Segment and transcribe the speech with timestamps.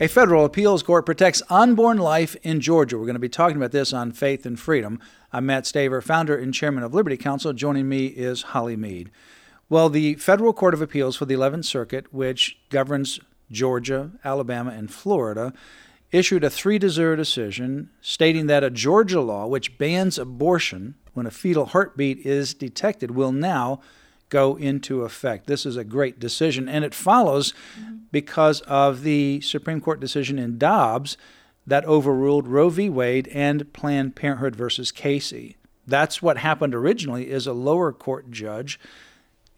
[0.00, 2.96] A federal appeals court protects unborn life in Georgia.
[2.96, 5.00] We're going to be talking about this on Faith and Freedom.
[5.32, 7.52] I'm Matt Staver, founder and chairman of Liberty Counsel.
[7.52, 9.10] Joining me is Holly Mead.
[9.68, 13.18] Well, the Federal Court of Appeals for the 11th Circuit, which governs
[13.50, 15.52] Georgia, Alabama, and Florida,
[16.12, 21.26] issued a 3 to 0 decision stating that a Georgia law which bans abortion when
[21.26, 23.80] a fetal heartbeat is detected will now
[24.28, 25.46] go into effect.
[25.46, 27.96] This is a great decision, and it follows mm-hmm.
[28.10, 31.16] because of the Supreme Court decision in Dobbs
[31.66, 32.88] that overruled Roe v.
[32.88, 35.56] Wade and Planned Parenthood versus Casey.
[35.86, 38.78] That's what happened originally is a lower court judge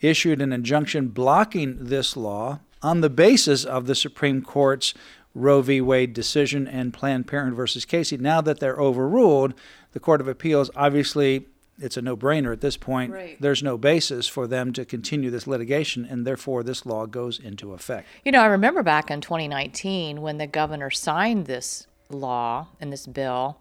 [0.00, 4.94] issued an injunction blocking this law on the basis of the Supreme Court's
[5.34, 5.80] Roe v.
[5.80, 8.16] Wade decision and Planned Parenthood versus Casey.
[8.16, 9.54] Now that they're overruled,
[9.92, 11.46] the Court of Appeals obviously
[11.80, 13.12] it's a no-brainer at this point.
[13.12, 13.36] Right.
[13.40, 17.72] There's no basis for them to continue this litigation, and therefore this law goes into
[17.72, 18.06] effect.
[18.24, 23.06] You know, I remember back in 2019 when the governor signed this law and this
[23.06, 23.58] bill,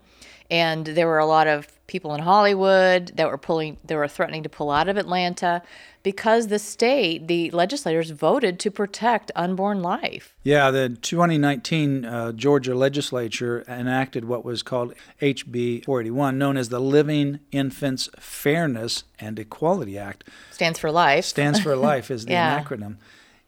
[0.49, 4.43] and there were a lot of people in Hollywood that were pulling, they were threatening
[4.43, 5.61] to pull out of Atlanta
[6.01, 10.33] because the state, the legislators voted to protect unborn life.
[10.43, 16.79] Yeah, the 2019 uh, Georgia legislature enacted what was called HB 481, known as the
[16.79, 20.23] Living Infants Fairness and Equality Act.
[20.51, 21.25] Stands for life.
[21.25, 22.63] Stands for life is the yeah.
[22.63, 22.97] acronym.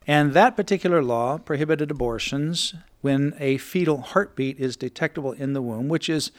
[0.08, 5.88] And that particular law prohibited abortions when a fetal heartbeat is detectable in the womb,
[5.88, 6.32] which is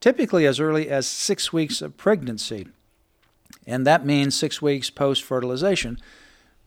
[0.00, 2.66] typically as early as six weeks of pregnancy
[3.68, 5.98] and that means six weeks post fertilization.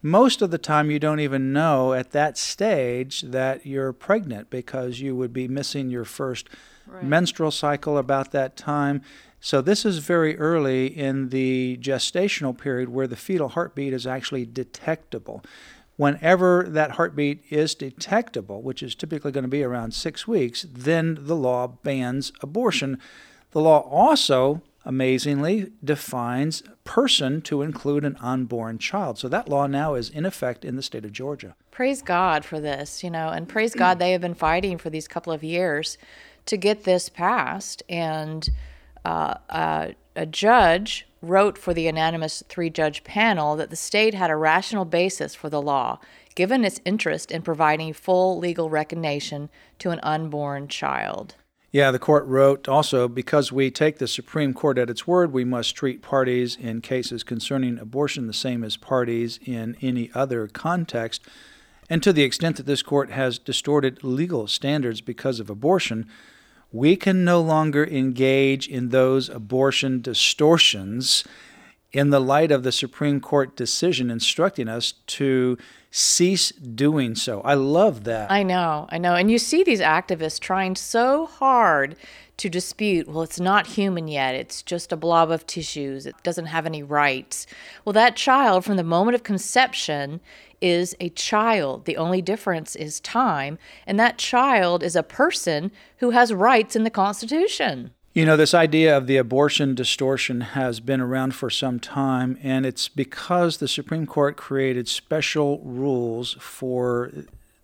[0.04, 5.00] Most of the time, you don't even know at that stage that you're pregnant because
[5.00, 6.48] you would be missing your first
[6.88, 7.04] right.
[7.04, 9.02] menstrual cycle about that time.
[9.40, 14.46] So, this is very early in the gestational period where the fetal heartbeat is actually
[14.46, 15.44] detectable.
[15.98, 21.18] Whenever that heartbeat is detectable, which is typically going to be around six weeks, then
[21.22, 23.00] the law bans abortion.
[23.52, 29.18] The law also amazingly defines person to include an unborn child.
[29.18, 31.56] So that law now is in effect in the state of Georgia.
[31.70, 35.08] Praise God for this, you know, and praise God they have been fighting for these
[35.08, 35.98] couple of years
[36.48, 37.84] to get this passed.
[37.88, 38.50] And
[39.06, 44.32] uh, uh, a judge wrote for the unanimous three judge panel that the state had
[44.32, 46.00] a rational basis for the law,
[46.34, 51.36] given its interest in providing full legal recognition to an unborn child.
[51.74, 55.46] Yeah, the court wrote also because we take the Supreme Court at its word, we
[55.46, 61.22] must treat parties in cases concerning abortion the same as parties in any other context.
[61.90, 66.10] And to the extent that this court has distorted legal standards because of abortion,
[66.74, 71.24] we can no longer engage in those abortion distortions
[71.94, 75.58] in the light of the Supreme Court decision instructing us to
[75.90, 77.42] cease doing so.
[77.42, 78.32] I love that.
[78.32, 79.16] I know, I know.
[79.16, 81.98] And you see these activists trying so hard
[82.38, 84.34] to dispute, well, it's not human yet.
[84.34, 86.06] It's just a blob of tissues.
[86.06, 87.46] It doesn't have any rights.
[87.86, 90.22] Well, that child, from the moment of conception,
[90.62, 91.86] is a child.
[91.86, 93.60] The only difference is time.
[93.86, 97.92] And that child is a person who has rights in the Constitution.
[98.14, 102.66] You know, this idea of the abortion distortion has been around for some time, and
[102.66, 107.10] it's because the Supreme Court created special rules for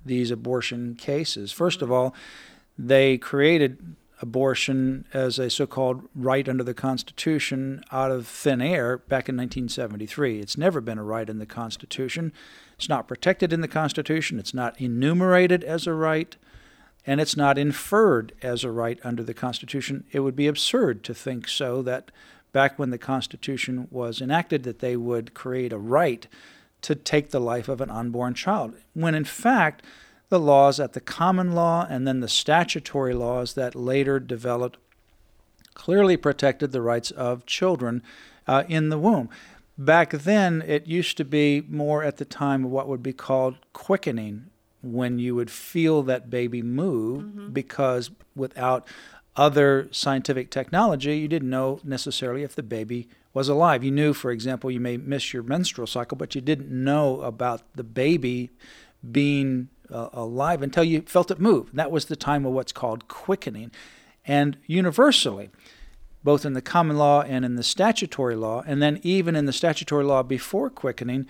[0.06, 1.52] these abortion cases.
[1.52, 2.16] First of all,
[2.78, 9.00] they created abortion as a so called right under the Constitution out of thin air
[9.00, 10.40] back in 1973.
[10.40, 12.32] It's never been a right in the Constitution.
[12.78, 16.38] It's not protected in the Constitution, it's not enumerated as a right
[17.08, 20.04] and it's not inferred as a right under the Constitution.
[20.12, 22.12] It would be absurd to think so that
[22.52, 26.28] back when the Constitution was enacted that they would create a right
[26.82, 29.84] to take the life of an unborn child, when in fact
[30.30, 34.78] the laws at the common law and then the statutory laws that later developed
[35.74, 38.04] clearly protected the rights of children
[38.48, 39.30] uh, in the womb.
[39.78, 43.58] Back then, it used to be more at the time of what would be called
[43.74, 44.48] quickening
[44.94, 47.50] when you would feel that baby move mm-hmm.
[47.50, 48.88] because without
[49.36, 53.84] other scientific technology, you didn't know necessarily if the baby was alive.
[53.84, 57.62] You knew, for example, you may miss your menstrual cycle, but you didn't know about
[57.76, 58.50] the baby
[59.12, 61.70] being uh, alive until you felt it move.
[61.70, 63.72] And That was the time of what's called quickening.
[64.26, 65.52] And universally,
[66.24, 69.54] both in the common law and in the statutory law, and then even in the
[69.54, 71.28] statutory law before quickening,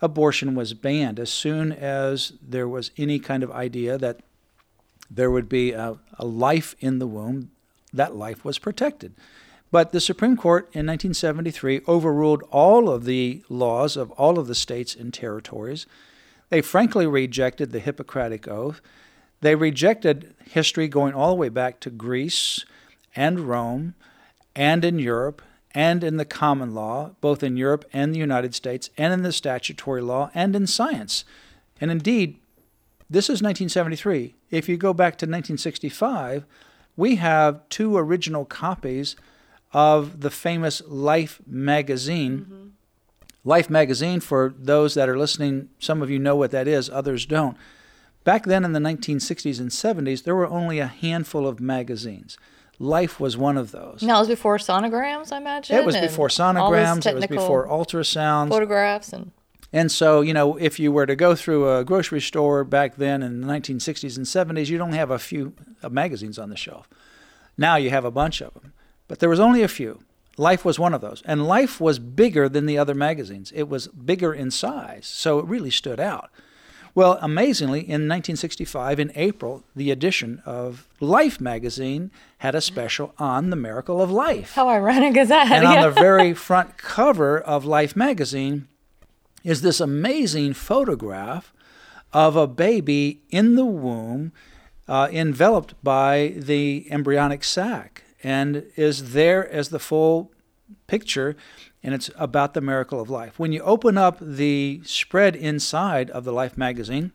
[0.00, 4.20] abortion was banned as soon as there was any kind of idea that
[5.10, 7.50] there would be a, a life in the womb,
[7.92, 9.14] that life was protected.
[9.70, 14.54] But the Supreme Court in 1973 overruled all of the laws of all of the
[14.54, 15.86] states and territories.
[16.50, 18.80] They frankly rejected the Hippocratic Oath.
[19.40, 22.64] They rejected history going all the way back to Greece
[23.14, 23.94] and Rome
[24.54, 25.42] and in Europe
[25.76, 29.30] and in the common law, both in Europe and the United States, and in the
[29.30, 31.26] statutory law and in science.
[31.82, 32.38] And indeed,
[33.10, 34.34] this is 1973.
[34.50, 36.46] If you go back to 1965,
[36.96, 39.16] we have two original copies
[39.74, 42.38] of the famous Life magazine.
[42.38, 42.66] Mm-hmm.
[43.44, 47.26] Life magazine, for those that are listening, some of you know what that is, others
[47.26, 47.54] don't.
[48.24, 52.38] Back then in the 1960s and 70s, there were only a handful of magazines.
[52.78, 54.02] Life was one of those.
[54.02, 55.76] Now, it was before sonograms, I imagine.
[55.76, 57.06] It was before sonograms.
[57.06, 58.50] It was before ultrasounds.
[58.50, 59.32] Photographs and.
[59.72, 63.22] And so, you know, if you were to go through a grocery store back then
[63.22, 66.88] in the 1960s and 70s, you'd only have a few uh, magazines on the shelf.
[67.58, 68.72] Now you have a bunch of them.
[69.08, 70.00] But there was only a few.
[70.38, 71.22] Life was one of those.
[71.24, 73.52] And Life was bigger than the other magazines.
[73.54, 76.30] It was bigger in size, so it really stood out.
[76.96, 83.50] Well, amazingly, in 1965, in April, the edition of Life magazine had a special on
[83.50, 84.52] the miracle of life.
[84.52, 85.52] How ironic is that?
[85.52, 88.66] And on the very front cover of Life magazine
[89.44, 91.52] is this amazing photograph
[92.14, 94.32] of a baby in the womb,
[94.88, 100.32] uh, enveloped by the embryonic sac, and is there as the full
[100.86, 101.36] picture
[101.82, 103.38] and it's about the miracle of life.
[103.38, 107.12] When you open up the spread inside of the Life magazine,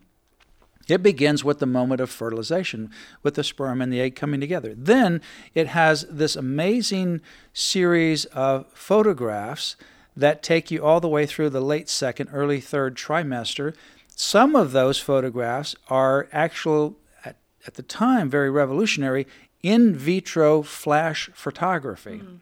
[0.87, 2.89] it begins with the moment of fertilization,
[3.23, 4.73] with the sperm and the egg coming together.
[4.75, 5.21] Then
[5.53, 7.21] it has this amazing
[7.53, 9.75] series of photographs
[10.15, 13.75] that take you all the way through the late second, early third trimester.
[14.15, 19.27] Some of those photographs are actual, at, at the time, very revolutionary
[19.63, 22.19] in vitro flash photography.
[22.19, 22.35] Mm-hmm.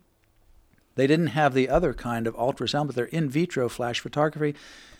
[0.95, 4.55] They didn't have the other kind of ultrasound, but they're in vitro flash photography.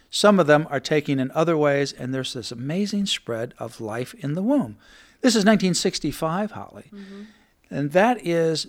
[0.10, 4.14] Some of them are taken in other ways, and there's this amazing spread of life
[4.16, 4.78] in the womb.
[5.22, 6.86] This is 1965, Holly.
[6.94, 7.24] Mm-hmm.
[7.70, 8.68] And that is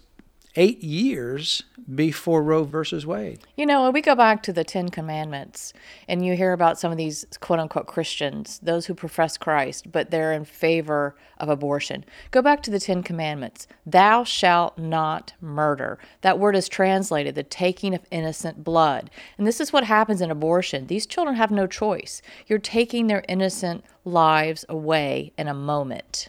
[0.56, 1.62] eight years
[1.94, 3.40] before Roe versus Wade.
[3.56, 5.72] You know, when we go back to the Ten Commandments
[6.08, 10.10] and you hear about some of these quote unquote Christians, those who profess Christ, but
[10.10, 13.66] they're in favor of abortion, go back to the Ten Commandments.
[13.86, 15.98] Thou shalt not murder.
[16.22, 19.10] That word is translated the taking of innocent blood.
[19.38, 20.86] And this is what happens in abortion.
[20.86, 22.22] These children have no choice.
[22.46, 26.28] You're taking their innocent lives away in a moment.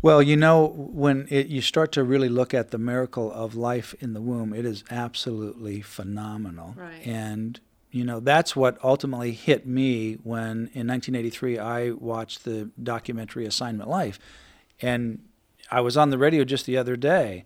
[0.00, 3.94] Well, you know, when it, you start to really look at the miracle of life
[4.00, 6.74] in the womb, it is absolutely phenomenal.
[6.76, 7.04] Right.
[7.04, 7.58] And,
[7.90, 13.90] you know, that's what ultimately hit me when in 1983 I watched the documentary Assignment
[13.90, 14.20] Life.
[14.80, 15.20] And
[15.70, 17.44] I was on the radio just the other day.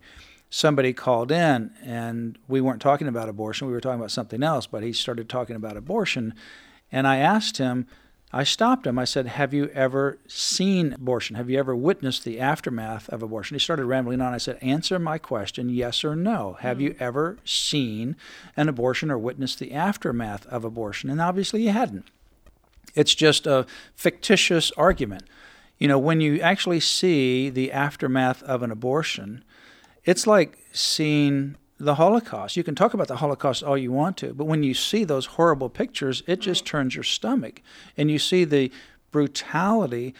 [0.51, 3.65] Somebody called in, and we weren't talking about abortion.
[3.65, 6.35] We were talking about something else, but he started talking about abortion.
[6.91, 7.87] And I asked him,
[8.35, 8.97] I stopped him.
[8.97, 11.35] I said, Have you ever seen abortion?
[11.35, 13.53] Have you ever witnessed the aftermath of abortion?
[13.53, 14.33] He started rambling on.
[14.33, 16.57] I said, Answer my question, yes or no.
[16.59, 16.87] Have mm-hmm.
[16.87, 18.15] you ever seen
[18.57, 21.11] an abortion or witnessed the aftermath of abortion?
[21.11, 22.09] And obviously he hadn't.
[22.95, 25.23] It's just a fictitious argument.
[25.77, 29.43] You know, when you actually see the aftermath of an abortion,
[30.05, 32.55] it's like seeing the Holocaust.
[32.55, 35.25] You can talk about the Holocaust all you want to, but when you see those
[35.25, 37.61] horrible pictures, it just turns your stomach.
[37.97, 38.71] And you see the
[39.11, 40.13] brutality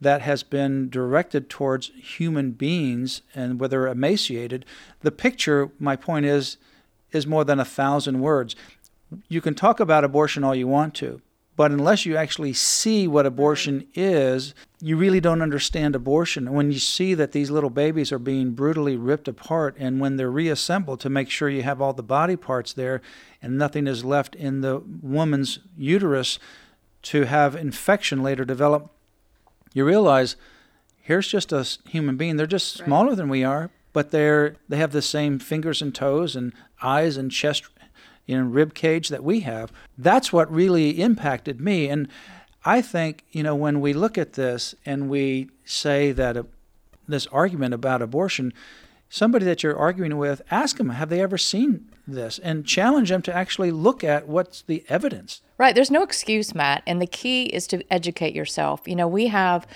[0.00, 4.64] that has been directed towards human beings and whether emaciated.
[5.00, 6.56] The picture, my point is,
[7.12, 8.56] is more than a thousand words.
[9.28, 11.20] You can talk about abortion all you want to,
[11.60, 16.54] but unless you actually see what abortion is, you really don't understand abortion.
[16.54, 20.30] When you see that these little babies are being brutally ripped apart, and when they're
[20.30, 23.02] reassembled to make sure you have all the body parts there
[23.42, 26.38] and nothing is left in the woman's uterus
[27.02, 28.90] to have infection later develop,
[29.74, 30.36] you realize
[31.02, 32.36] here's just a human being.
[32.36, 33.18] They're just smaller right.
[33.18, 37.30] than we are, but they're they have the same fingers and toes and eyes and
[37.30, 37.68] chest
[38.26, 39.72] in rib cage that we have.
[39.98, 41.88] That's what really impacted me.
[41.88, 42.08] And
[42.64, 46.46] I think, you know, when we look at this and we say that a,
[47.08, 48.52] this argument about abortion,
[49.08, 52.38] somebody that you're arguing with, ask them, have they ever seen this?
[52.38, 55.42] And challenge them to actually look at what's the evidence.
[55.58, 55.74] Right.
[55.74, 56.82] There's no excuse, Matt.
[56.86, 58.86] And the key is to educate yourself.
[58.86, 59.66] You know, we have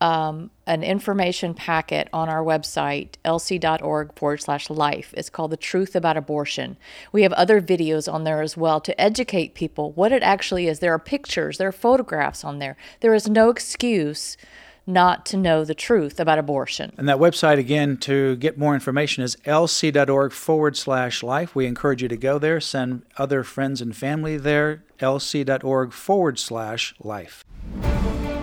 [0.00, 5.12] um, an information packet on our website, lc.org forward slash life.
[5.16, 6.76] It's called The Truth About Abortion.
[7.10, 10.78] We have other videos on there as well to educate people what it actually is.
[10.78, 12.76] There are pictures, there are photographs on there.
[13.00, 14.36] There is no excuse
[14.86, 16.92] not to know the truth about abortion.
[16.96, 21.54] And that website, again, to get more information is lc.org forward slash life.
[21.54, 26.94] We encourage you to go there, send other friends and family there, lc.org forward slash
[27.00, 27.44] life.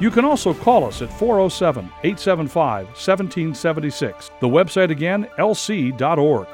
[0.00, 4.30] You can also call us at 407 875 1776.
[4.40, 6.48] The website again, lc.org.